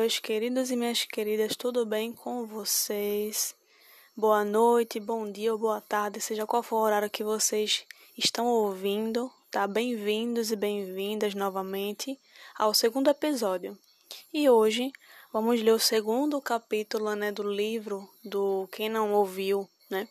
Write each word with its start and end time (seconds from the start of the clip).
meus 0.00 0.18
queridos 0.18 0.70
e 0.70 0.76
minhas 0.76 1.04
queridas, 1.04 1.54
tudo 1.54 1.84
bem 1.84 2.10
com 2.10 2.46
vocês? 2.46 3.54
Boa 4.16 4.42
noite, 4.46 4.98
bom 4.98 5.30
dia 5.30 5.52
ou 5.52 5.58
boa 5.58 5.78
tarde, 5.78 6.22
seja 6.22 6.46
qual 6.46 6.62
for 6.62 6.76
o 6.76 6.80
horário 6.84 7.10
que 7.10 7.22
vocês 7.22 7.84
estão 8.16 8.46
ouvindo, 8.46 9.30
tá? 9.50 9.66
Bem-vindos 9.66 10.50
e 10.50 10.56
bem-vindas 10.56 11.34
novamente 11.34 12.18
ao 12.56 12.72
segundo 12.72 13.10
episódio. 13.10 13.78
E 14.32 14.48
hoje 14.48 14.90
vamos 15.34 15.60
ler 15.60 15.72
o 15.72 15.78
segundo 15.78 16.40
capítulo, 16.40 17.14
né, 17.14 17.30
do 17.30 17.42
livro 17.42 18.08
do 18.24 18.66
Quem 18.72 18.88
Não 18.88 19.12
Ouviu, 19.12 19.68
né? 19.90 20.08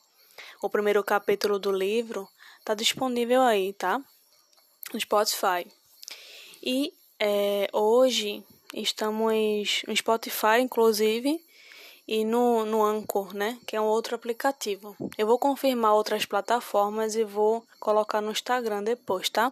O 0.61 0.69
primeiro 0.69 1.03
capítulo 1.03 1.57
do 1.57 1.71
livro 1.71 2.29
tá 2.63 2.75
disponível 2.75 3.41
aí, 3.41 3.73
tá? 3.73 3.99
No 4.93 5.01
Spotify. 5.01 5.65
E 6.61 6.93
é, 7.19 7.67
hoje 7.73 8.45
Estamos 8.73 9.81
no 9.87 9.95
Spotify, 9.95 10.59
inclusive, 10.61 11.41
e 12.07 12.23
no, 12.23 12.65
no 12.65 12.83
Anchor, 12.83 13.35
né? 13.35 13.57
Que 13.65 13.75
é 13.75 13.81
um 13.81 13.85
outro 13.85 14.15
aplicativo. 14.15 14.95
Eu 15.17 15.27
vou 15.27 15.37
confirmar 15.37 15.93
outras 15.93 16.25
plataformas 16.25 17.15
e 17.15 17.23
vou 17.23 17.63
colocar 17.79 18.21
no 18.21 18.31
Instagram 18.31 18.83
depois, 18.83 19.29
tá? 19.29 19.51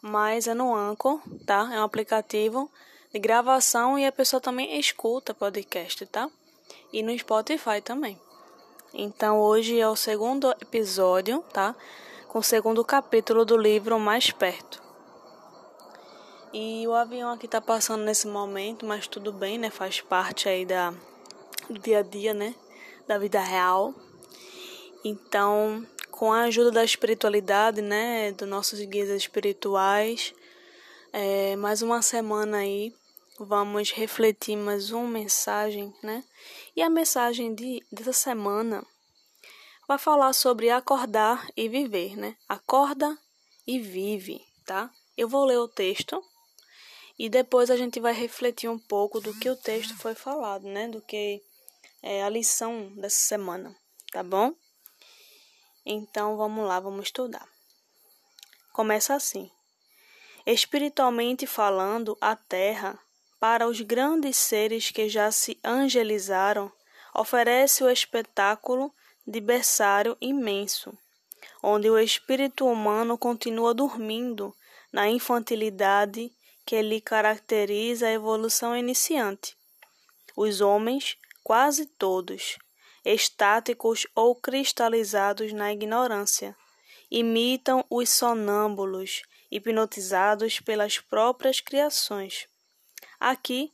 Mas 0.00 0.46
é 0.46 0.54
no 0.54 0.74
Anchor, 0.74 1.20
tá? 1.44 1.70
É 1.72 1.80
um 1.80 1.84
aplicativo 1.84 2.70
de 3.12 3.18
gravação 3.18 3.98
e 3.98 4.06
a 4.06 4.12
pessoa 4.12 4.40
também 4.40 4.78
escuta 4.78 5.34
podcast, 5.34 6.04
tá? 6.06 6.30
E 6.92 7.02
no 7.02 7.18
Spotify 7.18 7.80
também. 7.82 8.18
Então 8.92 9.38
hoje 9.38 9.78
é 9.78 9.88
o 9.88 9.96
segundo 9.96 10.50
episódio, 10.60 11.42
tá? 11.52 11.74
Com 12.28 12.38
o 12.38 12.42
segundo 12.42 12.84
capítulo 12.84 13.44
do 13.44 13.56
livro 13.56 13.98
Mais 13.98 14.30
Perto. 14.30 14.85
E 16.58 16.88
o 16.88 16.94
avião 16.94 17.32
aqui 17.32 17.46
tá 17.46 17.60
passando 17.60 18.02
nesse 18.02 18.26
momento, 18.26 18.86
mas 18.86 19.06
tudo 19.06 19.30
bem, 19.30 19.58
né? 19.58 19.68
Faz 19.68 20.00
parte 20.00 20.48
aí 20.48 20.64
da, 20.64 20.90
do 21.68 21.78
dia 21.78 21.98
a 21.98 22.02
dia, 22.02 22.32
né? 22.32 22.54
Da 23.06 23.18
vida 23.18 23.38
real. 23.38 23.94
Então, 25.04 25.86
com 26.10 26.32
a 26.32 26.44
ajuda 26.44 26.70
da 26.70 26.82
espiritualidade, 26.82 27.82
né? 27.82 28.32
Dos 28.32 28.48
nossos 28.48 28.80
guias 28.80 29.10
espirituais, 29.10 30.32
é, 31.12 31.56
mais 31.56 31.82
uma 31.82 32.00
semana 32.00 32.56
aí, 32.56 32.90
vamos 33.38 33.90
refletir 33.90 34.56
mais 34.56 34.90
uma 34.90 35.06
mensagem, 35.06 35.94
né? 36.02 36.24
E 36.74 36.80
a 36.80 36.88
mensagem 36.88 37.54
de, 37.54 37.84
dessa 37.92 38.14
semana 38.14 38.82
vai 39.86 39.98
falar 39.98 40.32
sobre 40.32 40.70
acordar 40.70 41.46
e 41.54 41.68
viver, 41.68 42.16
né? 42.16 42.34
Acorda 42.48 43.14
e 43.66 43.78
vive, 43.78 44.40
tá? 44.64 44.90
Eu 45.18 45.28
vou 45.28 45.44
ler 45.44 45.58
o 45.58 45.68
texto 45.68 46.24
e 47.18 47.28
depois 47.28 47.70
a 47.70 47.76
gente 47.76 47.98
vai 47.98 48.12
refletir 48.12 48.68
um 48.68 48.78
pouco 48.78 49.20
do 49.20 49.32
que 49.34 49.48
o 49.48 49.56
texto 49.56 49.96
foi 49.96 50.14
falado, 50.14 50.66
né? 50.66 50.88
Do 50.88 51.00
que 51.00 51.42
é 52.02 52.22
a 52.22 52.28
lição 52.28 52.92
dessa 52.96 53.16
semana, 53.16 53.74
tá 54.12 54.22
bom? 54.22 54.54
Então 55.84 56.36
vamos 56.36 56.66
lá, 56.66 56.78
vamos 56.78 57.06
estudar. 57.06 57.48
Começa 58.72 59.14
assim: 59.14 59.50
Espiritualmente 60.44 61.46
falando, 61.46 62.16
a 62.20 62.36
Terra, 62.36 62.98
para 63.40 63.66
os 63.66 63.80
grandes 63.80 64.36
seres 64.36 64.90
que 64.90 65.08
já 65.08 65.30
se 65.30 65.58
angelizaram, 65.64 66.70
oferece 67.14 67.82
o 67.82 67.90
espetáculo 67.90 68.92
de 69.26 69.40
berçário 69.40 70.16
imenso, 70.20 70.96
onde 71.62 71.88
o 71.88 71.98
espírito 71.98 72.66
humano 72.66 73.16
continua 73.16 73.72
dormindo 73.72 74.54
na 74.92 75.08
infantilidade 75.08 76.30
que 76.66 76.82
lhe 76.82 77.00
caracteriza 77.00 78.08
a 78.08 78.12
evolução 78.12 78.76
iniciante. 78.76 79.56
Os 80.36 80.60
homens, 80.60 81.16
quase 81.44 81.86
todos, 81.86 82.58
estáticos 83.04 84.04
ou 84.16 84.34
cristalizados 84.34 85.52
na 85.52 85.72
ignorância, 85.72 86.56
imitam 87.08 87.84
os 87.88 88.10
sonâmbulos, 88.10 89.22
hipnotizados 89.48 90.58
pelas 90.58 90.98
próprias 90.98 91.60
criações. 91.60 92.48
Aqui, 93.20 93.72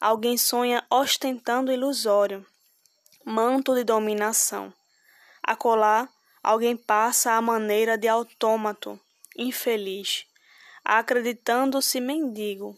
alguém 0.00 0.36
sonha 0.36 0.84
ostentando 0.90 1.70
ilusório, 1.70 2.44
manto 3.24 3.76
de 3.76 3.84
dominação. 3.84 4.74
Acolá, 5.40 6.08
alguém 6.42 6.76
passa 6.76 7.34
à 7.34 7.40
maneira 7.40 7.96
de 7.96 8.08
autômato, 8.08 9.00
infeliz, 9.36 10.26
acreditando-se 10.84 12.00
mendigo. 12.00 12.76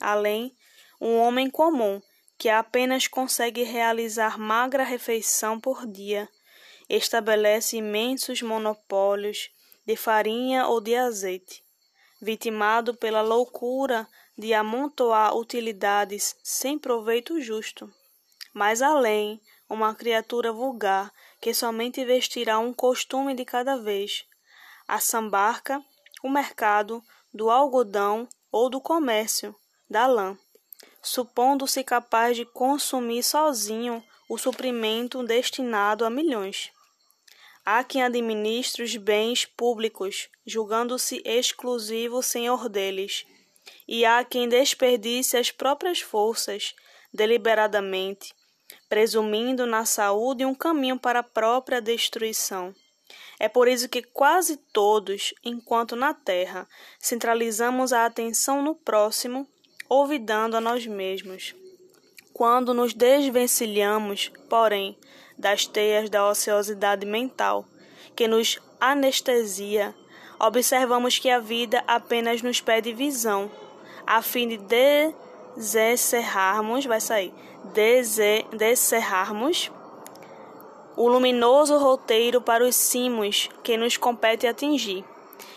Além, 0.00 0.54
um 1.00 1.18
homem 1.18 1.50
comum 1.50 2.00
que 2.38 2.48
apenas 2.48 3.06
consegue 3.06 3.62
realizar 3.62 4.38
magra 4.38 4.84
refeição 4.84 5.60
por 5.60 5.86
dia, 5.86 6.28
estabelece 6.88 7.76
imensos 7.76 8.40
monopólios 8.40 9.50
de 9.84 9.94
farinha 9.94 10.66
ou 10.66 10.80
de 10.80 10.94
azeite, 10.94 11.62
vitimado 12.22 12.94
pela 12.94 13.20
loucura 13.20 14.08
de 14.38 14.54
amontoar 14.54 15.36
utilidades 15.36 16.34
sem 16.42 16.78
proveito 16.78 17.40
justo. 17.40 17.92
Mas 18.54 18.80
além, 18.80 19.40
uma 19.68 19.94
criatura 19.94 20.52
vulgar 20.52 21.12
que 21.40 21.52
somente 21.52 22.04
vestirá 22.04 22.58
um 22.58 22.72
costume 22.72 23.34
de 23.34 23.44
cada 23.44 23.76
vez, 23.76 24.24
assambarca 24.88 25.84
o 26.22 26.28
mercado 26.28 27.02
do 27.32 27.50
algodão 27.50 28.28
ou 28.50 28.68
do 28.68 28.80
comércio 28.80 29.54
da 29.88 30.06
lã, 30.06 30.38
supondo-se 31.02 31.82
capaz 31.84 32.36
de 32.36 32.44
consumir 32.44 33.22
sozinho 33.22 34.02
o 34.28 34.38
suprimento 34.38 35.22
destinado 35.22 36.04
a 36.04 36.10
milhões. 36.10 36.70
Há 37.64 37.84
quem 37.84 38.02
administre 38.02 38.82
os 38.82 38.96
bens 38.96 39.44
públicos, 39.44 40.28
julgando-se 40.46 41.22
exclusivo 41.24 42.22
senhor 42.22 42.68
deles, 42.68 43.26
e 43.86 44.04
há 44.04 44.24
quem 44.24 44.48
desperdice 44.48 45.36
as 45.36 45.50
próprias 45.50 46.00
forças 46.00 46.74
deliberadamente, 47.12 48.32
presumindo 48.88 49.66
na 49.66 49.84
saúde 49.84 50.44
um 50.44 50.54
caminho 50.54 50.98
para 50.98 51.20
a 51.20 51.24
própria 51.24 51.80
destruição. 51.80 52.74
É 53.40 53.48
por 53.48 53.66
isso 53.66 53.88
que 53.88 54.02
quase 54.02 54.58
todos, 54.58 55.34
enquanto 55.42 55.96
na 55.96 56.12
Terra, 56.12 56.68
centralizamos 57.00 57.90
a 57.90 58.04
atenção 58.04 58.60
no 58.60 58.74
próximo, 58.74 59.48
olvidando 59.88 60.58
a 60.58 60.60
nós 60.60 60.86
mesmos. 60.86 61.54
Quando 62.34 62.74
nos 62.74 62.92
desvencilhamos, 62.92 64.30
porém, 64.46 64.94
das 65.38 65.64
teias 65.64 66.10
da 66.10 66.28
ociosidade 66.28 67.06
mental, 67.06 67.64
que 68.14 68.28
nos 68.28 68.58
anestesia, 68.78 69.94
observamos 70.38 71.18
que 71.18 71.30
a 71.30 71.38
vida 71.38 71.82
apenas 71.86 72.42
nos 72.42 72.60
pede 72.60 72.92
visão, 72.92 73.50
a 74.06 74.20
fim 74.20 74.48
de 74.48 74.58
desencerrarmos, 75.56 76.84
vai 76.84 77.00
sair, 77.00 77.32
desencerrarmos 77.72 79.72
o 81.00 81.08
luminoso 81.08 81.78
roteiro 81.78 82.42
para 82.42 82.62
os 82.62 82.76
cimos 82.76 83.48
que 83.64 83.74
nos 83.74 83.96
compete 83.96 84.46
atingir. 84.46 85.02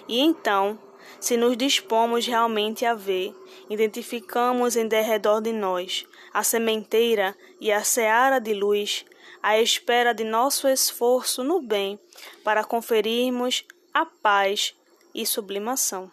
E 0.08 0.22
então, 0.22 0.80
se 1.20 1.36
nos 1.36 1.58
dispomos 1.58 2.26
realmente 2.26 2.86
a 2.86 2.94
ver, 2.94 3.36
identificamos 3.70 4.78
em 4.78 4.88
derredor 4.88 5.42
de 5.42 5.52
nós 5.52 6.08
a 6.34 6.46
sementeira 6.46 7.36
e 7.60 7.74
a 7.74 7.84
seara 7.84 8.40
de 8.40 8.54
luz, 8.54 9.04
à 9.42 9.60
espera 9.60 10.14
de 10.14 10.24
nosso 10.24 10.66
esforço 10.66 11.44
no 11.44 11.62
bem 11.62 12.00
para 12.42 12.64
conferirmos 12.64 13.66
a 13.94 14.06
paz 14.06 14.74
e 15.14 15.26
sublimação. 15.26 16.10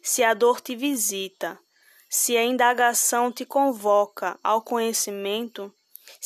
Se 0.00 0.22
a 0.22 0.34
dor 0.34 0.60
te 0.60 0.76
visita, 0.76 1.58
se 2.08 2.36
a 2.36 2.44
indagação 2.44 3.32
te 3.32 3.44
convoca 3.44 4.38
ao 4.40 4.62
conhecimento, 4.62 5.74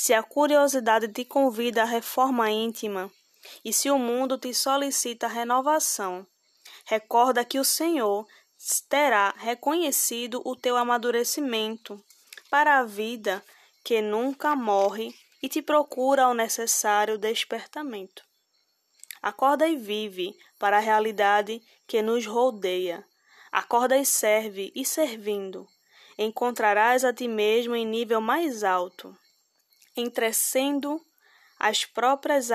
se 0.00 0.14
a 0.14 0.22
curiosidade 0.22 1.08
te 1.08 1.26
convida 1.26 1.82
à 1.82 1.84
reforma 1.84 2.50
íntima 2.50 3.12
e 3.62 3.70
se 3.70 3.90
o 3.90 3.98
mundo 3.98 4.38
te 4.38 4.54
solicita 4.54 5.28
renovação, 5.28 6.26
recorda 6.86 7.44
que 7.44 7.58
o 7.58 7.64
Senhor 7.64 8.26
terá 8.88 9.34
reconhecido 9.36 10.40
o 10.42 10.56
teu 10.56 10.78
amadurecimento 10.78 12.02
para 12.48 12.78
a 12.78 12.82
vida 12.82 13.44
que 13.84 14.00
nunca 14.00 14.56
morre 14.56 15.14
e 15.42 15.50
te 15.50 15.60
procura 15.60 16.28
o 16.28 16.34
necessário 16.34 17.18
despertamento. 17.18 18.24
Acorda 19.20 19.68
e 19.68 19.76
vive 19.76 20.34
para 20.58 20.78
a 20.78 20.80
realidade 20.80 21.62
que 21.86 22.00
nos 22.00 22.24
rodeia. 22.24 23.04
Acorda 23.52 23.98
e 23.98 24.06
serve, 24.06 24.72
e 24.74 24.82
servindo, 24.82 25.68
encontrarás 26.16 27.04
a 27.04 27.12
ti 27.12 27.28
mesmo 27.28 27.76
em 27.76 27.84
nível 27.84 28.22
mais 28.22 28.64
alto 28.64 29.14
entrecendo 30.00 31.00
as 31.58 31.84
próprias 31.84 32.50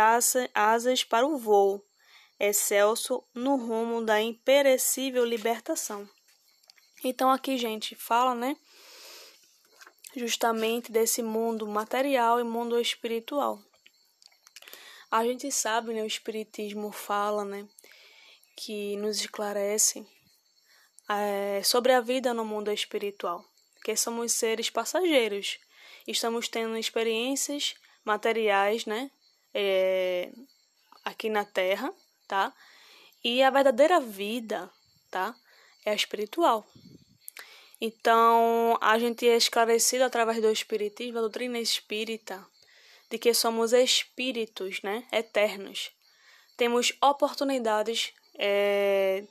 asas 0.53 1.03
para 1.03 1.25
o 1.25 1.37
voo, 1.37 1.85
excelso 2.39 3.23
no 3.33 3.55
rumo 3.55 4.03
da 4.03 4.21
imperecível 4.21 5.23
libertação. 5.23 6.09
Então 7.03 7.29
aqui, 7.31 7.57
gente, 7.57 7.95
fala, 7.95 8.33
né? 8.33 8.57
justamente 10.15 10.91
desse 10.91 11.21
mundo 11.21 11.67
material 11.67 12.39
e 12.39 12.43
mundo 12.43 12.79
espiritual. 12.79 13.61
A 15.11 15.23
gente 15.23 15.51
sabe, 15.51 15.93
né, 15.93 16.01
o 16.01 16.07
espiritismo 16.07 16.91
fala, 16.91 17.45
né, 17.45 17.67
que 18.55 18.95
nos 18.97 19.19
esclarece 19.19 20.05
é, 21.09 21.61
sobre 21.63 21.93
a 21.93 22.01
vida 22.01 22.33
no 22.33 22.45
mundo 22.45 22.71
espiritual, 22.71 23.43
que 23.83 23.95
somos 23.95 24.31
seres 24.31 24.69
passageiros, 24.69 25.59
estamos 26.11 26.47
tendo 26.47 26.77
experiências 26.77 27.75
materiais, 28.03 28.85
né, 28.85 29.09
é, 29.53 30.31
aqui 31.03 31.29
na 31.29 31.45
Terra, 31.45 31.93
tá? 32.27 32.53
E 33.23 33.41
a 33.41 33.49
verdadeira 33.49 33.99
vida, 33.99 34.69
tá? 35.09 35.35
É 35.83 35.91
a 35.91 35.95
espiritual. 35.95 36.67
Então, 37.79 38.77
a 38.81 38.97
gente 38.97 39.27
é 39.27 39.35
esclarecido 39.35 40.03
através 40.03 40.41
do 40.41 40.51
Espiritismo, 40.51 41.15
da 41.15 41.21
doutrina 41.21 41.59
espírita, 41.59 42.45
de 43.09 43.17
que 43.17 43.33
somos 43.33 43.73
espíritos, 43.73 44.81
né? 44.81 45.07
Eternos. 45.11 45.91
Temos 46.57 46.93
oportunidades, 47.01 48.13
é, 48.37 49.23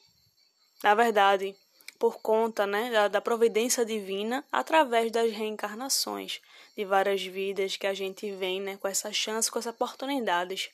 na 0.82 0.94
verdade, 0.94 1.56
por 1.99 2.20
conta 2.20 2.67
né, 2.67 2.91
da, 2.91 3.08
da 3.08 3.20
providência 3.20 3.85
divina, 3.85 4.44
através 4.50 5.11
das 5.11 5.31
reencarnações 5.32 6.41
de 6.76 6.85
várias 6.85 7.23
vidas 7.25 7.76
que 7.76 7.87
a 7.87 7.94
gente 7.94 8.31
vem 8.32 8.61
né, 8.61 8.76
com 8.76 8.88
essa 8.88 9.12
chance, 9.12 9.50
com 9.50 9.58
essas 9.58 9.75
oportunidades 9.75 10.70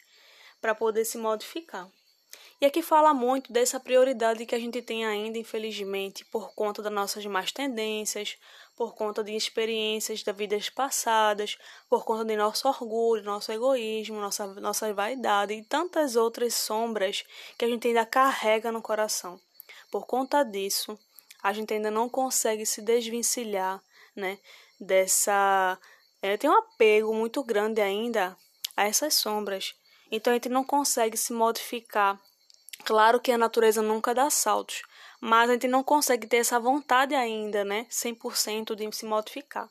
para 0.61 0.75
poder 0.75 1.05
se 1.05 1.19
modificar. 1.19 1.89
E 2.61 2.67
aqui 2.67 2.83
fala 2.83 3.15
muito 3.15 3.51
dessa 3.51 3.81
prioridade 3.81 4.45
que 4.45 4.55
a 4.55 4.59
gente 4.59 4.83
tem 4.83 5.07
ainda, 5.07 5.39
infelizmente, 5.39 6.27
por 6.27 6.53
conta 6.55 6.83
das 6.83 6.93
nossas 6.93 7.25
más 7.25 7.51
tendências, 7.51 8.37
por 8.77 8.95
conta 8.95 9.25
de 9.25 9.35
experiências 9.35 10.23
da 10.23 10.31
vidas 10.31 10.69
passadas, 10.69 11.57
por 11.89 12.05
conta 12.05 12.23
de 12.23 12.37
nosso 12.37 12.69
orgulho, 12.69 13.25
nosso 13.25 13.51
egoísmo, 13.51 14.21
nossa, 14.21 14.47
nossa 14.61 14.93
vaidade 14.93 15.55
e 15.55 15.65
tantas 15.65 16.17
outras 16.17 16.53
sombras 16.55 17.25
que 17.57 17.65
a 17.65 17.69
gente 17.69 17.89
ainda 17.89 18.05
carrega 18.05 18.71
no 18.71 18.83
coração. 18.83 19.41
Por 19.91 20.07
conta 20.07 20.43
disso, 20.43 20.99
a 21.43 21.53
gente 21.53 21.73
ainda 21.75 21.91
não 21.91 22.09
consegue 22.09 22.67
se 22.67 22.83
desvencilhar, 22.83 23.83
né, 24.15 24.39
dessa 24.79 25.79
é, 26.23 26.37
tem 26.37 26.51
um 26.51 26.59
apego 26.59 27.15
muito 27.15 27.43
grande 27.43 27.81
ainda 27.81 28.37
a 28.77 28.85
essas 28.85 29.15
sombras. 29.15 29.75
Então 30.11 30.33
a 30.33 30.37
gente 30.37 30.49
não 30.49 30.65
consegue 30.65 31.17
se 31.17 31.33
modificar 31.33 32.21
Claro 32.85 33.21
que 33.21 33.31
a 33.31 33.39
natureza 33.39 33.83
nunca 33.83 34.15
dá 34.15 34.31
saltos, 34.31 34.83
mas 35.21 35.51
a 35.51 35.53
gente 35.53 35.69
não 35.69 35.83
consegue 35.83 36.27
ter 36.27 36.39
essa 36.39 36.59
vontade 36.59 37.15
ainda, 37.15 37.65
né? 37.65 37.87
100% 37.91 38.75
de 38.75 38.91
se 38.93 39.05
modificar. 39.05 39.69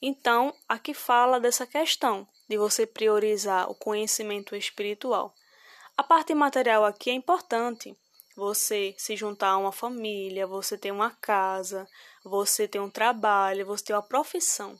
Então, 0.00 0.54
aqui 0.68 0.94
fala 0.94 1.40
dessa 1.40 1.66
questão 1.66 2.26
de 2.48 2.56
você 2.56 2.86
priorizar 2.86 3.70
o 3.70 3.74
conhecimento 3.74 4.54
espiritual. 4.54 5.34
A 5.96 6.02
parte 6.02 6.32
material 6.34 6.84
aqui 6.84 7.10
é 7.10 7.12
importante. 7.12 7.96
Você 8.38 8.94
se 8.96 9.16
juntar 9.16 9.48
a 9.48 9.58
uma 9.58 9.72
família, 9.72 10.46
você 10.46 10.78
ter 10.78 10.92
uma 10.92 11.10
casa, 11.10 11.88
você 12.24 12.68
ter 12.68 12.78
um 12.78 12.88
trabalho, 12.88 13.66
você 13.66 13.86
ter 13.86 13.94
uma 13.94 14.02
profissão. 14.02 14.74
O 14.74 14.78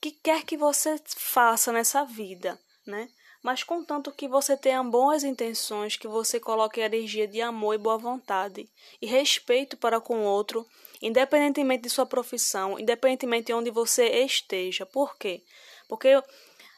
que 0.00 0.10
quer 0.10 0.44
que 0.44 0.56
você 0.56 1.00
faça 1.06 1.70
nessa 1.70 2.04
vida, 2.04 2.60
né? 2.84 3.08
mas 3.40 3.62
contanto 3.62 4.10
que 4.10 4.26
você 4.26 4.56
tenha 4.56 4.82
boas 4.82 5.22
intenções, 5.22 5.96
que 5.96 6.08
você 6.08 6.40
coloque 6.40 6.80
energia 6.80 7.28
de 7.28 7.40
amor 7.40 7.76
e 7.76 7.78
boa 7.78 7.96
vontade 7.96 8.68
e 9.00 9.06
respeito 9.06 9.76
para 9.76 10.00
com 10.00 10.18
o 10.18 10.24
outro, 10.24 10.66
independentemente 11.00 11.84
de 11.84 11.90
sua 11.90 12.04
profissão, 12.04 12.76
independentemente 12.76 13.46
de 13.46 13.52
onde 13.52 13.70
você 13.70 14.08
esteja. 14.24 14.84
Por 14.84 15.16
quê? 15.16 15.44
Porque 15.88 16.20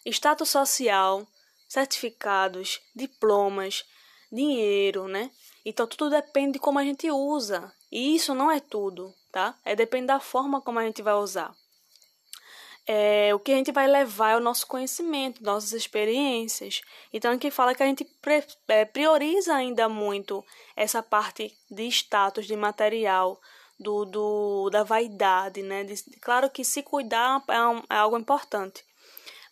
status 0.04 0.50
social, 0.50 1.26
certificados, 1.66 2.78
diplomas, 2.94 3.86
dinheiro, 4.30 5.08
né? 5.08 5.30
Então 5.68 5.86
tudo 5.86 6.10
depende 6.10 6.54
de 6.54 6.58
como 6.58 6.78
a 6.78 6.84
gente 6.84 7.10
usa. 7.10 7.72
E 7.90 8.14
isso 8.14 8.34
não 8.34 8.50
é 8.50 8.60
tudo, 8.60 9.14
tá? 9.32 9.54
É 9.64 9.74
depende 9.74 10.06
da 10.06 10.20
forma 10.20 10.60
como 10.60 10.78
a 10.78 10.84
gente 10.84 11.02
vai 11.02 11.14
usar 11.14 11.54
é, 12.88 13.34
o 13.34 13.38
que 13.38 13.52
a 13.52 13.54
gente 13.54 13.70
vai 13.70 13.86
levar 13.86 14.30
é 14.30 14.36
o 14.38 14.40
nosso 14.40 14.66
conhecimento, 14.66 15.44
nossas 15.44 15.74
experiências. 15.74 16.80
Então, 17.12 17.30
aqui 17.30 17.50
fala 17.50 17.74
que 17.74 17.82
a 17.82 17.86
gente 17.86 18.08
é, 18.66 18.84
prioriza 18.86 19.54
ainda 19.54 19.90
muito 19.90 20.42
essa 20.74 21.02
parte 21.02 21.54
de 21.70 21.86
status, 21.88 22.46
de 22.46 22.56
material, 22.56 23.38
do, 23.78 24.06
do 24.06 24.70
da 24.70 24.84
vaidade, 24.84 25.62
né? 25.62 25.84
De, 25.84 26.02
claro 26.18 26.48
que 26.48 26.64
se 26.64 26.82
cuidar 26.82 27.44
é, 27.46 27.60
um, 27.66 27.82
é 27.90 27.96
algo 27.96 28.18
importante, 28.18 28.82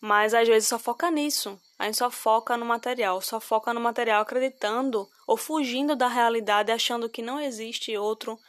mas 0.01 0.33
às 0.33 0.47
vezes 0.47 0.67
só 0.67 0.79
foca 0.79 1.11
nisso. 1.11 1.61
A 1.77 1.85
gente 1.85 1.97
só 1.97 2.09
foca 2.09 2.57
no 2.57 2.65
material, 2.65 3.21
só 3.21 3.39
foca 3.39 3.73
no 3.73 3.79
material 3.79 4.21
acreditando 4.21 5.07
ou 5.27 5.37
fugindo 5.37 5.95
da 5.95 6.07
realidade, 6.07 6.71
achando 6.71 7.09
que 7.09 7.21
não 7.21 7.39
existe 7.39 7.95
outro, 7.97 8.39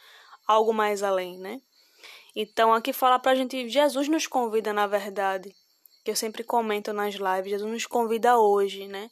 algo 0.47 0.73
mais 0.73 1.03
além, 1.03 1.37
né? 1.37 1.61
Então 2.35 2.73
aqui 2.73 2.93
fala 2.93 3.19
pra 3.19 3.35
gente, 3.35 3.69
Jesus 3.69 4.07
nos 4.07 4.25
convida 4.25 4.71
na 4.73 4.87
verdade, 4.87 5.55
que 6.03 6.11
eu 6.11 6.15
sempre 6.15 6.43
comento 6.43 6.93
nas 6.93 7.15
lives, 7.15 7.51
Jesus 7.51 7.71
nos 7.71 7.85
convida 7.85 8.37
hoje, 8.37 8.87
né, 8.87 9.09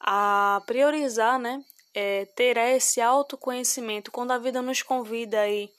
a 0.00 0.62
priorizar, 0.66 1.38
né, 1.38 1.62
é, 1.94 2.24
ter 2.26 2.56
esse 2.56 3.00
autoconhecimento. 3.00 4.10
Quando 4.10 4.32
a 4.32 4.38
vida 4.38 4.60
nos 4.60 4.82
convida 4.82 5.40
aí, 5.40 5.70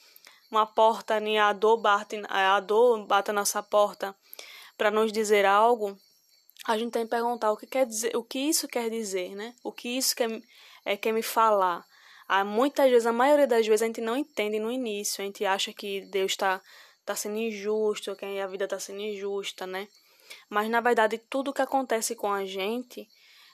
uma 0.52 0.66
porta, 0.66 1.16
a 1.18 1.54
dor 1.54 1.78
bate, 1.78 2.22
a 2.28 2.60
dor 2.60 3.06
bate 3.06 3.30
a 3.30 3.34
nossa 3.34 3.62
porta 3.62 4.16
para 4.78 4.90
nos 4.90 5.12
dizer 5.12 5.46
algo, 5.46 5.98
a 6.72 6.78
gente 6.78 6.92
tem 6.92 7.04
que 7.04 7.10
perguntar 7.10 7.52
o 7.52 7.58
que 7.58 7.66
quer 7.66 7.84
dizer, 7.84 8.16
o 8.16 8.24
que 8.24 8.38
isso 8.38 8.68
quer 8.68 8.92
dizer, 8.92 9.36
né? 9.36 9.56
O 9.64 9.72
que 9.72 9.98
isso 9.98 10.16
quer, 10.16 10.30
é, 10.86 10.96
quer 10.96 11.12
me 11.12 11.24
falar? 11.24 11.84
Há 12.28 12.46
muitas 12.46 12.92
vezes, 12.92 13.08
a 13.08 13.12
maioria 13.12 13.48
das 13.48 13.66
vezes, 13.66 13.82
a 13.82 13.88
gente 13.88 14.02
não 14.02 14.16
entende 14.16 14.60
no 14.60 14.72
início, 14.72 15.20
a 15.20 15.26
gente 15.26 15.44
acha 15.44 15.74
que 15.74 16.02
Deus 16.02 16.34
está 16.34 16.62
tá 17.04 17.16
sendo 17.16 17.38
injusto, 17.38 18.16
que 18.16 18.24
a 18.24 18.46
vida 18.46 18.66
está 18.66 18.78
sendo 18.78 19.00
injusta, 19.02 19.66
né? 19.66 19.88
Mas 20.48 20.70
na 20.70 20.80
verdade, 20.80 21.18
tudo 21.18 21.52
que 21.52 21.64
acontece 21.64 22.16
com 22.16 22.32
a 22.32 22.46
gente 22.46 23.10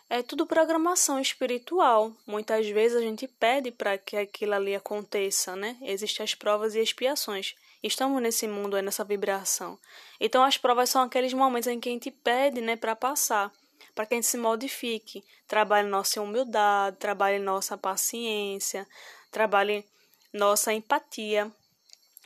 é 0.09 0.21
tudo 0.21 0.45
programação 0.45 1.17
espiritual. 1.17 2.11
Muitas 2.27 2.67
vezes 2.67 2.97
a 2.97 3.01
gente 3.01 3.29
pede 3.29 3.71
para 3.71 3.97
que 3.97 4.17
aquilo 4.17 4.55
ali 4.55 4.75
aconteça, 4.75 5.55
né? 5.55 5.77
Existem 5.83 6.25
as 6.25 6.35
provas 6.35 6.75
e 6.75 6.81
expiações. 6.81 7.55
Estamos 7.85 8.21
nesse 8.21 8.47
mundo, 8.47 8.75
é 8.75 8.81
nessa 8.81 9.03
vibração. 9.03 9.77
Então 10.19 10.43
as 10.43 10.57
provas 10.57 10.89
são 10.89 11.03
aqueles 11.03 11.33
momentos 11.33 11.67
em 11.67 11.79
que 11.79 11.89
a 11.89 11.91
gente 11.91 12.09
pede, 12.09 12.61
né, 12.61 12.75
para 12.75 12.95
passar 12.95 13.51
para 13.95 14.05
que 14.05 14.13
a 14.13 14.17
gente 14.17 14.27
se 14.27 14.37
modifique, 14.37 15.23
trabalhe 15.47 15.87
nossa 15.87 16.21
humildade, 16.21 16.97
trabalhe 16.97 17.39
nossa 17.39 17.77
paciência, 17.77 18.85
trabalhe 19.31 19.85
nossa 20.33 20.73
empatia, 20.73 21.49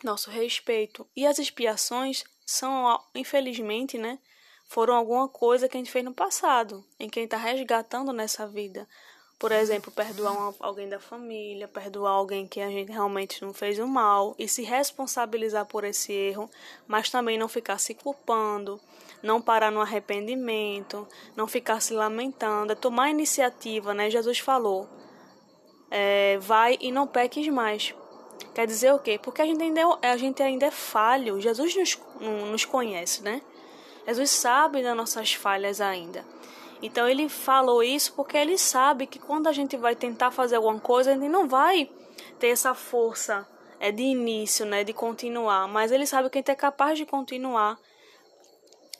nosso 0.03 0.31
respeito. 0.31 1.07
E 1.15 1.27
as 1.27 1.37
expiações 1.37 2.23
são, 2.45 2.99
infelizmente, 3.13 3.99
né, 3.99 4.17
foram 4.67 4.95
alguma 4.95 5.29
coisa 5.29 5.69
que 5.69 5.77
a 5.77 5.79
gente 5.79 5.91
fez 5.91 6.03
no 6.03 6.13
passado, 6.13 6.83
em 6.99 7.07
que 7.07 7.19
a 7.19 7.21
gente 7.21 7.33
está 7.33 7.37
resgatando 7.37 8.11
nessa 8.11 8.47
vida. 8.47 8.87
Por 9.39 9.53
exemplo, 9.53 9.89
perdoar 9.89 10.33
um, 10.33 10.53
alguém 10.59 10.89
da 10.89 10.99
família, 10.99 11.65
perdoar 11.65 12.11
alguém 12.11 12.45
que 12.45 12.59
a 12.59 12.67
gente 12.67 12.91
realmente 12.91 13.41
não 13.41 13.53
fez 13.53 13.79
o 13.79 13.87
mal 13.87 14.35
e 14.37 14.49
se 14.49 14.63
responsabilizar 14.63 15.65
por 15.65 15.85
esse 15.85 16.11
erro, 16.11 16.49
mas 16.85 17.09
também 17.09 17.37
não 17.37 17.47
ficar 17.47 17.77
se 17.77 17.93
culpando, 17.93 18.81
não 19.23 19.41
parar 19.41 19.71
no 19.71 19.79
arrependimento, 19.79 21.07
não 21.37 21.47
ficar 21.47 21.79
se 21.79 21.93
lamentando, 21.93 22.73
é 22.73 22.75
tomar 22.75 23.11
iniciativa, 23.11 23.93
né? 23.93 24.09
Jesus 24.09 24.39
falou, 24.39 24.89
é, 25.89 26.37
vai 26.39 26.77
e 26.81 26.91
não 26.91 27.07
peques 27.07 27.47
mais. 27.47 27.95
Quer 28.53 28.67
dizer 28.67 28.93
o 28.93 28.99
quê? 28.99 29.17
Porque 29.17 29.41
a 29.41 29.45
gente 29.45 29.63
ainda 29.63 29.79
é, 30.01 30.11
a 30.11 30.17
gente 30.17 30.43
ainda 30.43 30.65
é 30.65 30.71
falho. 30.71 31.39
Jesus 31.39 31.75
nos, 31.77 31.97
nos 32.51 32.65
conhece, 32.65 33.23
né? 33.23 33.41
Jesus 34.05 34.31
sabe 34.31 34.83
das 34.83 34.97
nossas 34.97 35.33
falhas 35.33 35.79
ainda. 35.79 36.25
Então 36.81 37.07
ele 37.07 37.27
falou 37.27 37.83
isso 37.83 38.13
porque 38.13 38.37
ele 38.37 38.57
sabe 38.57 39.05
que 39.05 39.19
quando 39.19 39.47
a 39.47 39.51
gente 39.51 39.75
vai 39.75 39.95
tentar 39.95 40.31
fazer 40.31 40.55
alguma 40.55 40.79
coisa, 40.79 41.11
a 41.11 41.13
gente 41.13 41.27
não 41.27 41.47
vai 41.47 41.89
ter 42.39 42.47
essa 42.47 42.73
força 42.73 43.47
é 43.79 43.91
de 43.91 44.03
início, 44.03 44.65
né, 44.65 44.83
de 44.83 44.91
continuar, 44.91 45.67
mas 45.67 45.91
ele 45.91 46.05
sabe 46.05 46.29
que 46.29 46.37
a 46.37 46.41
gente 46.41 46.51
é 46.51 46.55
capaz 46.55 46.97
de 46.97 47.05
continuar 47.05 47.79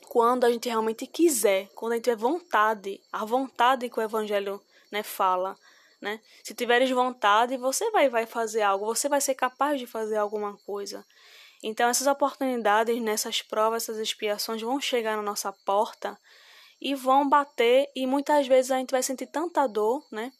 quando 0.08 0.44
a 0.44 0.50
gente 0.50 0.68
realmente 0.68 1.06
quiser, 1.06 1.68
quando 1.74 1.92
a 1.92 1.94
gente 1.96 2.04
tiver 2.04 2.16
vontade, 2.16 3.00
a 3.12 3.24
vontade 3.24 3.88
que 3.88 4.00
o 4.00 4.02
evangelho, 4.02 4.60
né, 4.90 5.02
fala, 5.02 5.54
né? 6.00 6.18
Se 6.42 6.54
tiveres 6.54 6.90
vontade, 6.90 7.56
você 7.58 7.90
vai 7.90 8.08
vai 8.08 8.26
fazer 8.26 8.62
algo, 8.62 8.86
você 8.86 9.08
vai 9.08 9.20
ser 9.20 9.34
capaz 9.34 9.78
de 9.78 9.86
fazer 9.86 10.16
alguma 10.16 10.56
coisa. 10.66 11.04
Então 11.62 11.88
essas 11.88 12.06
oportunidades, 12.06 13.00
nessas 13.02 13.42
provas, 13.42 13.82
essas 13.82 13.98
expiações 13.98 14.62
vão 14.62 14.80
chegar 14.80 15.14
na 15.14 15.22
nossa 15.22 15.52
porta 15.52 16.18
e 16.80 16.94
vão 16.94 17.28
bater 17.28 17.88
e 17.94 18.06
muitas 18.06 18.46
vezes 18.46 18.70
a 18.70 18.78
gente 18.78 18.90
vai 18.90 19.02
sentir 19.02 19.26
tanta 19.26 19.66
dor, 19.66 20.04
né? 20.10 20.32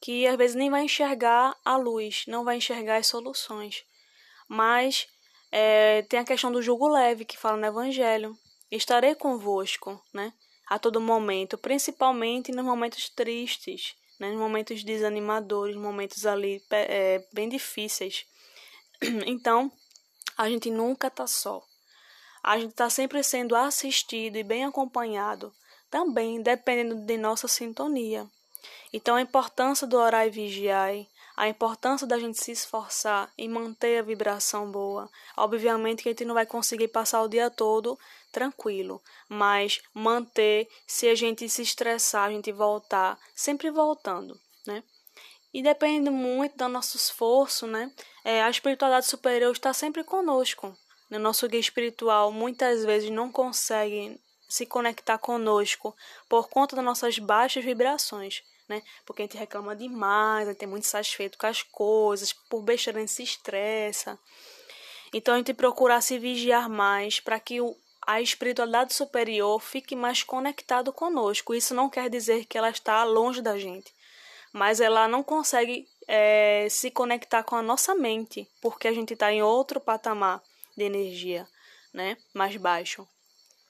Que 0.00 0.26
às 0.26 0.36
vezes 0.36 0.56
nem 0.56 0.70
vai 0.70 0.82
enxergar 0.84 1.56
a 1.64 1.76
luz, 1.76 2.24
não 2.26 2.44
vai 2.44 2.56
enxergar 2.56 2.96
as 2.96 3.06
soluções. 3.06 3.84
Mas 4.48 5.06
É, 5.50 6.02
tem 6.02 6.20
a 6.20 6.24
questão 6.24 6.52
do 6.52 6.60
jugo 6.62 6.88
leve, 6.88 7.24
que 7.24 7.38
fala 7.38 7.56
no 7.56 7.66
Evangelho. 7.66 8.36
Estarei 8.70 9.14
convosco, 9.14 9.98
né? 10.12 10.32
A 10.66 10.78
todo 10.78 11.00
momento, 11.00 11.56
principalmente 11.56 12.52
nos 12.52 12.64
momentos 12.64 13.08
tristes, 13.08 13.94
né? 14.20 14.30
nos 14.30 14.38
momentos 14.38 14.84
desanimadores, 14.84 15.74
momentos 15.74 16.26
ali 16.26 16.62
é, 16.70 17.24
bem 17.32 17.48
difíceis. 17.48 18.26
Então, 19.26 19.72
a 20.36 20.48
gente 20.50 20.70
nunca 20.70 21.10
tá 21.10 21.26
só. 21.26 21.62
A 22.42 22.58
gente 22.58 22.70
está 22.72 22.90
sempre 22.90 23.22
sendo 23.22 23.56
assistido 23.56 24.36
e 24.36 24.44
bem 24.44 24.64
acompanhado, 24.64 25.52
também 25.90 26.40
dependendo 26.42 26.94
de 26.96 27.16
nossa 27.16 27.48
sintonia. 27.48 28.26
Então, 28.92 29.16
a 29.16 29.20
importância 29.20 29.86
do 29.86 29.96
orar 29.96 30.26
e 30.26 30.30
vigiar, 30.30 30.94
a 31.36 31.48
importância 31.48 32.06
da 32.06 32.18
gente 32.18 32.42
se 32.42 32.50
esforçar 32.50 33.32
e 33.38 33.46
manter 33.46 33.98
a 33.98 34.02
vibração 34.02 34.70
boa. 34.72 35.08
Obviamente 35.36 36.02
que 36.02 36.08
a 36.08 36.12
gente 36.12 36.24
não 36.24 36.34
vai 36.34 36.44
conseguir 36.44 36.88
passar 36.88 37.22
o 37.22 37.28
dia 37.28 37.48
todo 37.48 37.98
tranquilo, 38.32 39.00
mas 39.28 39.80
manter, 39.94 40.68
se 40.86 41.08
a 41.08 41.14
gente 41.14 41.48
se 41.48 41.62
estressar, 41.62 42.24
a 42.24 42.32
gente 42.32 42.50
voltar, 42.50 43.18
sempre 43.34 43.70
voltando, 43.70 44.38
né? 44.66 44.82
E 45.54 45.62
depende 45.62 46.10
muito 46.10 46.56
do 46.56 46.68
nosso 46.68 46.96
esforço, 46.96 47.66
né? 47.66 47.92
É, 48.24 48.42
a 48.42 48.50
espiritualidade 48.50 49.06
superior 49.06 49.52
está 49.52 49.72
sempre 49.72 50.04
conosco. 50.04 50.76
O 51.10 51.18
nosso 51.18 51.48
guia 51.48 51.60
espiritual 51.60 52.30
muitas 52.32 52.84
vezes 52.84 53.10
não 53.10 53.30
consegue 53.30 54.20
se 54.48 54.64
conectar 54.64 55.18
conosco 55.18 55.94
por 56.28 56.48
conta 56.48 56.74
das 56.74 56.84
nossas 56.84 57.18
baixas 57.18 57.64
vibrações, 57.64 58.42
né? 58.68 58.82
Porque 59.04 59.22
a 59.22 59.24
gente 59.26 59.36
reclama 59.36 59.76
demais, 59.76 60.48
a 60.48 60.52
gente 60.52 60.64
é 60.64 60.66
muito 60.66 60.86
satisfeito 60.86 61.36
com 61.36 61.46
as 61.46 61.62
coisas, 61.62 62.32
por 62.32 62.62
besteira 62.62 62.98
a 62.98 63.02
gente 63.02 63.12
se 63.12 63.22
estressa. 63.22 64.18
Então 65.12 65.34
a 65.34 65.38
gente 65.38 65.54
procura 65.54 66.00
se 66.00 66.18
vigiar 66.18 66.68
mais 66.68 67.20
para 67.20 67.38
que 67.38 67.60
o, 67.60 67.76
a 68.06 68.20
espiritualidade 68.20 68.94
superior 68.94 69.60
fique 69.60 69.94
mais 69.94 70.22
conectado 70.22 70.92
conosco. 70.92 71.54
Isso 71.54 71.74
não 71.74 71.90
quer 71.90 72.08
dizer 72.08 72.46
que 72.46 72.56
ela 72.56 72.70
está 72.70 73.04
longe 73.04 73.42
da 73.42 73.58
gente, 73.58 73.92
mas 74.52 74.80
ela 74.80 75.06
não 75.06 75.22
consegue 75.22 75.86
é, 76.06 76.66
se 76.70 76.90
conectar 76.90 77.42
com 77.42 77.54
a 77.54 77.62
nossa 77.62 77.94
mente, 77.94 78.48
porque 78.62 78.88
a 78.88 78.92
gente 78.92 79.12
está 79.12 79.30
em 79.30 79.42
outro 79.42 79.78
patamar 79.80 80.42
de 80.76 80.84
energia, 80.84 81.46
né? 81.92 82.16
Mais 82.34 82.56
baixo. 82.56 83.06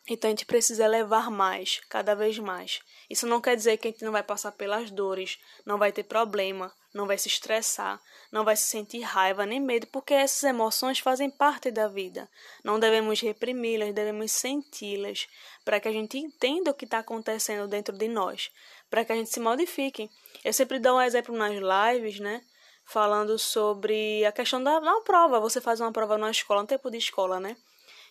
Então 0.09 0.29
a 0.29 0.33
gente 0.33 0.47
precisa 0.47 0.85
elevar 0.85 1.31
mais, 1.31 1.81
cada 1.89 2.15
vez 2.15 2.39
mais. 2.39 2.81
Isso 3.11 3.27
não 3.27 3.41
quer 3.41 3.57
dizer 3.57 3.77
que 3.77 3.89
a 3.89 3.91
gente 3.91 4.05
não 4.05 4.13
vai 4.13 4.23
passar 4.23 4.53
pelas 4.53 4.91
dores, 4.91 5.39
não 5.67 5.79
vai 5.79 5.93
ter 5.93 6.05
problema, 6.05 6.73
não 6.95 7.07
vai 7.07 7.19
se 7.19 7.29
estressar, 7.29 8.01
não 8.33 8.45
vai 8.45 8.57
se 8.57 8.65
sentir 8.65 9.01
raiva 9.01 9.45
nem 9.45 9.61
medo, 9.61 9.87
porque 9.89 10.15
essas 10.15 10.43
emoções 10.45 10.99
fazem 10.99 11.31
parte 11.31 11.71
da 11.71 11.89
vida. 11.89 12.29
Não 12.65 12.81
devemos 12.81 13.21
reprimi-las, 13.21 13.93
devemos 13.93 14.33
senti-las, 14.33 15.29
para 15.65 15.79
que 15.79 15.89
a 15.89 15.93
gente 15.93 16.17
entenda 16.17 16.71
o 16.71 16.75
que 16.75 16.87
está 16.87 17.01
acontecendo 17.01 17.69
dentro 17.69 17.97
de 17.97 18.09
nós, 18.09 18.51
para 18.89 19.05
que 19.05 19.13
a 19.13 19.17
gente 19.17 19.31
se 19.31 19.41
modifique. 19.41 20.11
Eu 20.43 20.53
sempre 20.53 20.79
dou 20.79 20.97
um 20.97 21.03
exemplo 21.03 21.37
nas 21.37 21.53
lives, 21.53 22.19
né? 22.19 22.43
falando 22.89 23.39
sobre 23.39 24.25
a 24.25 24.33
questão 24.33 24.63
da 24.63 24.79
uma 24.79 25.03
prova. 25.03 25.39
Você 25.41 25.61
faz 25.61 25.79
uma 25.79 25.93
prova 25.93 26.17
na 26.17 26.31
escola, 26.31 26.63
no 26.63 26.67
tempo 26.67 26.91
de 26.91 26.97
escola, 26.97 27.39
né? 27.39 27.55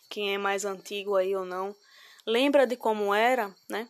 Quem 0.10 0.36
é 0.36 0.38
mais 0.38 0.66
antigo 0.66 1.16
aí 1.16 1.36
ou 1.36 1.44
não. 1.44 1.76
Lembra 2.28 2.68
de 2.68 2.76
como 2.76 3.14
era, 3.14 3.56
né? 3.70 3.88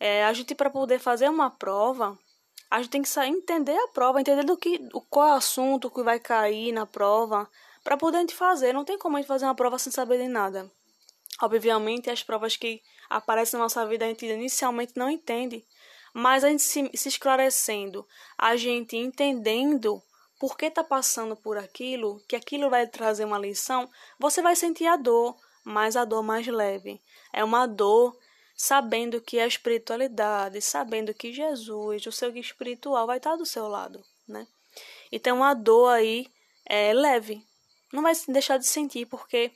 É, 0.00 0.24
a 0.24 0.32
gente, 0.32 0.54
para 0.54 0.70
poder 0.70 0.98
fazer 0.98 1.28
uma 1.28 1.50
prova, 1.50 2.18
a 2.70 2.80
gente 2.80 2.90
tem 2.90 3.02
que 3.02 3.20
entender 3.20 3.76
a 3.76 3.88
prova, 3.88 4.18
entender 4.18 4.44
do 4.44 4.56
que, 4.56 4.88
qual 5.10 5.28
é 5.28 5.32
o 5.32 5.36
assunto 5.36 5.90
que 5.90 6.02
vai 6.02 6.18
cair 6.18 6.72
na 6.72 6.86
prova, 6.86 7.46
para 7.84 7.98
poder 7.98 8.16
a 8.16 8.20
gente 8.20 8.34
fazer. 8.34 8.72
Não 8.72 8.84
tem 8.84 8.98
como 8.98 9.16
a 9.16 9.20
gente 9.20 9.28
fazer 9.28 9.44
uma 9.44 9.54
prova 9.54 9.78
sem 9.78 9.92
saber 9.92 10.16
de 10.18 10.26
nada. 10.26 10.70
Obviamente, 11.42 12.08
as 12.08 12.22
provas 12.22 12.56
que 12.56 12.82
aparecem 13.10 13.58
na 13.58 13.64
nossa 13.64 13.86
vida 13.86 14.06
a 14.06 14.08
gente 14.08 14.24
inicialmente 14.24 14.94
não 14.96 15.10
entende, 15.10 15.62
mas 16.14 16.44
a 16.44 16.48
gente 16.48 16.62
se, 16.62 16.90
se 16.94 17.08
esclarecendo, 17.08 18.06
a 18.38 18.56
gente 18.56 18.96
entendendo 18.96 20.02
por 20.40 20.56
que 20.56 20.66
está 20.66 20.82
passando 20.82 21.36
por 21.36 21.58
aquilo, 21.58 22.22
que 22.26 22.36
aquilo 22.36 22.70
vai 22.70 22.86
trazer 22.86 23.26
uma 23.26 23.38
lição, 23.38 23.88
você 24.18 24.40
vai 24.40 24.56
sentir 24.56 24.86
a 24.86 24.96
dor, 24.96 25.36
mas 25.62 25.94
a 25.94 26.04
dor 26.04 26.22
mais 26.22 26.46
leve. 26.46 27.00
É 27.36 27.44
uma 27.44 27.66
dor 27.66 28.18
sabendo 28.56 29.20
que 29.20 29.38
a 29.38 29.46
espiritualidade, 29.46 30.58
sabendo 30.62 31.12
que 31.12 31.34
Jesus, 31.34 32.06
o 32.06 32.10
seu 32.10 32.32
guia 32.32 32.40
espiritual, 32.40 33.06
vai 33.06 33.18
estar 33.18 33.36
do 33.36 33.44
seu 33.44 33.68
lado, 33.68 34.02
né? 34.26 34.48
Então 35.12 35.44
a 35.44 35.52
dor 35.52 35.90
aí 35.90 36.26
é 36.64 36.94
leve. 36.94 37.46
Não 37.92 38.02
vai 38.02 38.14
deixar 38.28 38.56
de 38.56 38.66
sentir, 38.66 39.04
porque 39.04 39.52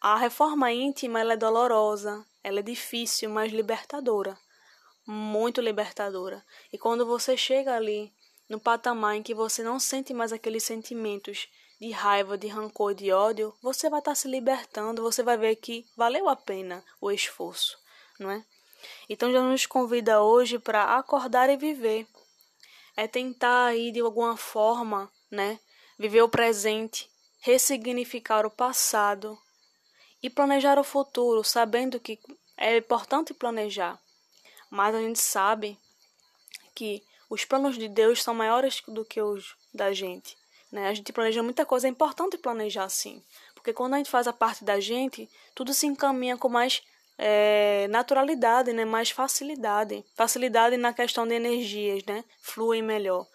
a 0.00 0.16
reforma 0.16 0.72
íntima 0.72 1.20
ela 1.20 1.34
é 1.34 1.36
dolorosa, 1.36 2.26
ela 2.42 2.58
é 2.58 2.62
difícil, 2.62 3.30
mas 3.30 3.52
libertadora. 3.52 4.36
Muito 5.06 5.60
libertadora. 5.60 6.44
E 6.72 6.76
quando 6.76 7.06
você 7.06 7.36
chega 7.36 7.76
ali 7.76 8.12
no 8.48 8.58
patamar 8.58 9.14
em 9.14 9.22
que 9.22 9.32
você 9.32 9.62
não 9.62 9.78
sente 9.78 10.12
mais 10.12 10.32
aqueles 10.32 10.64
sentimentos 10.64 11.48
de 11.80 11.90
raiva, 11.90 12.38
de 12.38 12.46
rancor, 12.46 12.94
de 12.94 13.12
ódio, 13.12 13.54
você 13.62 13.90
vai 13.90 13.98
estar 13.98 14.14
se 14.14 14.28
libertando, 14.28 15.02
você 15.02 15.22
vai 15.22 15.36
ver 15.36 15.56
que 15.56 15.86
valeu 15.96 16.28
a 16.28 16.36
pena 16.36 16.84
o 17.00 17.10
esforço, 17.10 17.78
não 18.18 18.30
é? 18.30 18.44
Então 19.08 19.32
já 19.32 19.40
nos 19.42 19.66
convida 19.66 20.22
hoje 20.22 20.58
para 20.58 20.96
acordar 20.96 21.50
e 21.50 21.56
viver. 21.56 22.06
É 22.96 23.06
tentar 23.06 23.66
aí 23.66 23.92
de 23.92 24.00
alguma 24.00 24.36
forma, 24.36 25.10
né, 25.30 25.60
viver 25.98 26.22
o 26.22 26.28
presente, 26.28 27.10
ressignificar 27.40 28.46
o 28.46 28.50
passado 28.50 29.38
e 30.22 30.30
planejar 30.30 30.78
o 30.78 30.84
futuro, 30.84 31.44
sabendo 31.44 32.00
que 32.00 32.18
é 32.56 32.78
importante 32.78 33.34
planejar. 33.34 34.00
Mas 34.70 34.94
a 34.94 35.00
gente 35.00 35.18
sabe 35.18 35.78
que 36.74 37.02
os 37.28 37.44
planos 37.44 37.76
de 37.76 37.88
Deus 37.88 38.22
são 38.22 38.34
maiores 38.34 38.82
do 38.88 39.04
que 39.04 39.20
os 39.20 39.54
da 39.74 39.92
gente. 39.92 40.36
Né? 40.76 40.88
A 40.88 40.94
gente 40.94 41.10
planeja 41.10 41.42
muita 41.42 41.64
coisa, 41.64 41.86
é 41.86 41.90
importante 41.90 42.36
planejar 42.36 42.84
assim. 42.84 43.24
Porque 43.54 43.72
quando 43.72 43.94
a 43.94 43.96
gente 43.96 44.10
faz 44.10 44.28
a 44.28 44.32
parte 44.32 44.62
da 44.62 44.78
gente, 44.78 45.26
tudo 45.54 45.72
se 45.72 45.86
encaminha 45.86 46.36
com 46.36 46.50
mais 46.50 46.82
é, 47.16 47.88
naturalidade, 47.88 48.74
né? 48.74 48.84
mais 48.84 49.10
facilidade. 49.10 50.04
Facilidade 50.14 50.76
na 50.76 50.92
questão 50.92 51.26
de 51.26 51.34
energias, 51.34 52.04
né? 52.04 52.22
Fluem 52.42 52.82
melhor. 52.82 53.26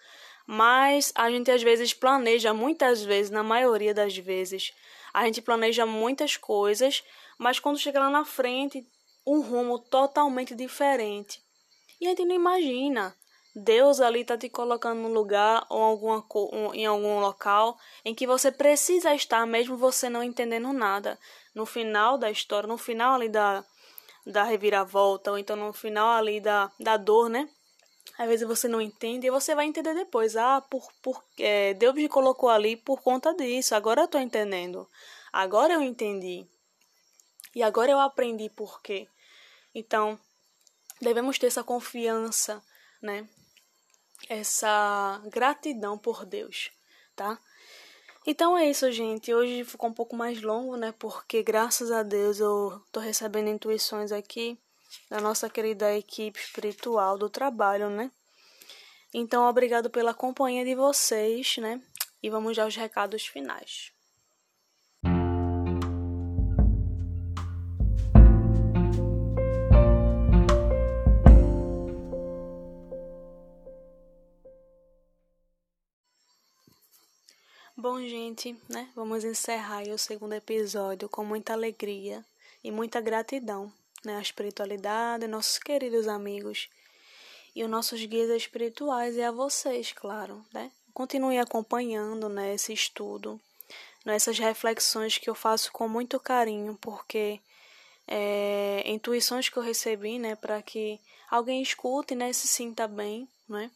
Mas 0.46 1.12
a 1.16 1.28
gente 1.32 1.50
às 1.50 1.64
vezes 1.64 1.92
planeja, 1.92 2.54
muitas 2.54 3.02
vezes, 3.02 3.30
na 3.30 3.42
maioria 3.42 3.92
das 3.92 4.16
vezes, 4.16 4.72
a 5.12 5.24
gente 5.24 5.42
planeja 5.42 5.84
muitas 5.84 6.36
coisas, 6.36 7.02
mas 7.38 7.58
quando 7.58 7.78
chega 7.78 7.98
lá 7.98 8.08
na 8.08 8.24
frente, 8.24 8.86
um 9.26 9.40
rumo 9.40 9.80
totalmente 9.80 10.54
diferente. 10.54 11.42
E 12.00 12.06
a 12.06 12.10
gente 12.10 12.24
não 12.24 12.36
imagina. 12.36 13.16
Deus 13.54 14.00
ali 14.00 14.22
está 14.22 14.36
te 14.38 14.48
colocando 14.48 15.00
num 15.00 15.12
lugar 15.12 15.66
ou 15.68 15.82
alguma, 15.82 16.24
em 16.72 16.86
algum 16.86 17.20
local 17.20 17.78
em 18.04 18.14
que 18.14 18.26
você 18.26 18.50
precisa 18.50 19.14
estar, 19.14 19.46
mesmo 19.46 19.76
você 19.76 20.08
não 20.08 20.22
entendendo 20.22 20.72
nada. 20.72 21.18
No 21.54 21.66
final 21.66 22.16
da 22.16 22.30
história, 22.30 22.66
no 22.66 22.78
final 22.78 23.14
ali 23.14 23.28
da, 23.28 23.62
da 24.26 24.42
reviravolta, 24.42 25.30
ou 25.30 25.38
então 25.38 25.54
no 25.54 25.72
final 25.72 26.08
ali 26.08 26.40
da, 26.40 26.72
da 26.80 26.96
dor, 26.96 27.28
né? 27.28 27.48
Às 28.18 28.28
vezes 28.28 28.46
você 28.46 28.68
não 28.68 28.80
entende 28.80 29.26
e 29.26 29.30
você 29.30 29.54
vai 29.54 29.66
entender 29.66 29.94
depois. 29.94 30.36
Ah, 30.36 30.60
por, 30.60 30.90
por, 31.02 31.22
é, 31.38 31.74
Deus 31.74 31.94
me 31.94 32.08
colocou 32.08 32.48
ali 32.48 32.76
por 32.76 33.02
conta 33.02 33.34
disso. 33.34 33.74
Agora 33.74 34.02
eu 34.02 34.04
estou 34.06 34.20
entendendo. 34.20 34.88
Agora 35.32 35.74
eu 35.74 35.82
entendi. 35.82 36.46
E 37.54 37.62
agora 37.62 37.90
eu 37.90 38.00
aprendi 38.00 38.48
por 38.50 38.80
quê. 38.82 39.08
Então, 39.74 40.18
devemos 41.00 41.38
ter 41.38 41.46
essa 41.46 41.62
confiança, 41.62 42.62
né? 43.00 43.28
Essa 44.28 45.20
gratidão 45.26 45.98
por 45.98 46.24
Deus, 46.24 46.70
tá? 47.14 47.38
Então 48.26 48.56
é 48.56 48.70
isso, 48.70 48.90
gente. 48.92 49.34
Hoje 49.34 49.64
ficou 49.64 49.90
um 49.90 49.92
pouco 49.92 50.14
mais 50.14 50.40
longo, 50.40 50.76
né? 50.76 50.94
Porque 50.98 51.42
graças 51.42 51.90
a 51.90 52.02
Deus 52.02 52.38
eu 52.38 52.80
tô 52.92 53.00
recebendo 53.00 53.48
intuições 53.48 54.12
aqui 54.12 54.58
da 55.10 55.20
nossa 55.20 55.50
querida 55.50 55.94
equipe 55.94 56.38
espiritual 56.38 57.18
do 57.18 57.28
trabalho, 57.28 57.90
né? 57.90 58.10
Então, 59.12 59.48
obrigado 59.48 59.90
pela 59.90 60.14
companhia 60.14 60.64
de 60.64 60.74
vocês, 60.74 61.56
né? 61.58 61.82
E 62.22 62.30
vamos 62.30 62.56
já 62.56 62.64
aos 62.64 62.76
recados 62.76 63.26
finais. 63.26 63.92
Bom, 77.82 78.00
gente, 78.00 78.56
né? 78.68 78.88
Vamos 78.94 79.24
encerrar 79.24 79.82
o 79.88 79.98
segundo 79.98 80.34
episódio 80.34 81.08
com 81.08 81.24
muita 81.24 81.52
alegria 81.52 82.24
e 82.62 82.70
muita 82.70 83.00
gratidão, 83.00 83.72
né? 84.04 84.18
A 84.18 84.22
espiritualidade, 84.22 85.26
nossos 85.26 85.58
queridos 85.58 86.06
amigos 86.06 86.70
e 87.56 87.64
os 87.64 87.68
nossos 87.68 88.00
guias 88.04 88.30
espirituais 88.30 89.16
e 89.16 89.22
a 89.22 89.32
vocês, 89.32 89.92
claro, 89.92 90.46
né? 90.54 90.70
Continue 90.94 91.38
acompanhando, 91.38 92.28
né, 92.28 92.54
esse 92.54 92.72
estudo 92.72 93.40
nessas 94.04 94.38
reflexões 94.38 95.18
que 95.18 95.28
eu 95.28 95.34
faço 95.34 95.72
com 95.72 95.88
muito 95.88 96.20
carinho, 96.20 96.78
porque 96.80 97.40
é, 98.06 98.84
intuições 98.86 99.48
que 99.48 99.56
eu 99.56 99.62
recebi, 99.62 100.20
né, 100.20 100.36
para 100.36 100.62
que 100.62 101.00
alguém 101.28 101.60
escute, 101.60 102.14
né, 102.14 102.32
se 102.32 102.46
sinta 102.46 102.86
bem, 102.86 103.28
né? 103.48 103.72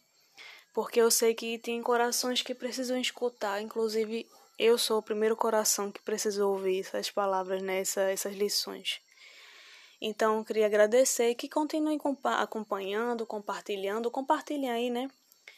Porque 0.77 1.01
eu 1.01 1.09
sei 1.09 1.33
que 1.33 1.57
tem 1.57 1.81
corações 1.81 2.43
que 2.43 2.53
precisam 2.53 2.99
escutar, 2.99 3.59
inclusive 3.59 4.29
eu 4.59 4.77
sou 4.77 4.99
o 4.99 5.01
primeiro 5.01 5.35
coração 5.35 5.91
que 5.91 5.99
precisa 5.99 6.45
ouvir 6.45 6.81
essas 6.81 7.09
palavras, 7.09 7.63
né, 7.63 7.79
essas 7.79 8.35
lições. 8.35 9.01
Então, 9.99 10.37
eu 10.37 10.45
queria 10.45 10.67
agradecer 10.67 11.33
que 11.33 11.49
continuem 11.49 11.99
acompanhando, 12.23 13.25
compartilhando, 13.25 14.11
compartilhem 14.11 14.69
aí, 14.69 14.91
né? 14.91 15.09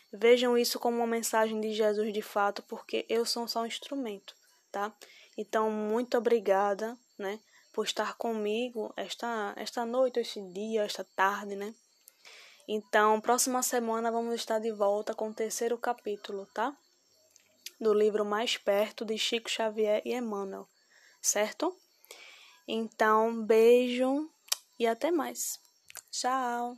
Vejam 0.10 0.58
isso 0.58 0.80
como 0.80 0.96
uma 0.96 1.06
mensagem 1.06 1.60
de 1.60 1.74
Jesus 1.74 2.14
de 2.14 2.22
fato, 2.22 2.64
porque 2.64 3.06
eu 3.10 3.26
sou 3.26 3.46
só 3.46 3.64
um 3.64 3.66
instrumento, 3.66 4.34
tá? 4.72 4.90
Então, 5.38 5.70
muito 5.70 6.18
obrigada, 6.18 6.98
né, 7.18 7.42
por 7.74 7.84
estar 7.84 8.16
comigo 8.16 8.94
esta, 8.96 9.54
esta 9.58 9.86
noite, 9.86 10.22
este 10.22 10.40
dia, 10.54 10.84
esta 10.84 11.04
tarde, 11.04 11.58
né? 11.58 11.76
Então, 12.72 13.20
próxima 13.20 13.64
semana 13.64 14.12
vamos 14.12 14.36
estar 14.36 14.60
de 14.60 14.72
volta 14.72 15.16
com 15.16 15.30
o 15.30 15.34
terceiro 15.34 15.76
capítulo, 15.76 16.46
tá? 16.54 16.72
Do 17.82 17.92
livro 17.92 18.24
Mais 18.24 18.58
Perto 18.58 19.04
de 19.04 19.18
Chico 19.18 19.50
Xavier 19.50 20.04
e 20.06 20.14
Emmanuel, 20.14 20.70
certo? 21.20 21.76
Então, 22.68 23.44
beijo 23.44 24.30
e 24.78 24.86
até 24.86 25.10
mais. 25.10 25.60
Tchau! 26.12 26.78